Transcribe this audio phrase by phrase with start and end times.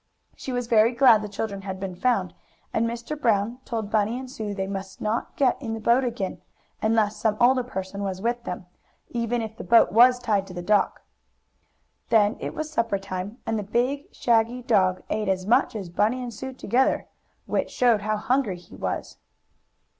[0.35, 2.33] "She was very glad the children had been found,
[2.73, 3.15] and Mr.
[3.15, 6.41] Brown told Bunny and Sue they must not get in the boat again,
[6.81, 8.65] unless some older person was with them,
[9.11, 11.03] even if the boat was tied to the dock.
[12.09, 16.23] Then it was supper time, and the big, shaggy dog ate as much as Bunny
[16.23, 17.05] and Sue together,
[17.45, 19.17] which showed how hungry he was.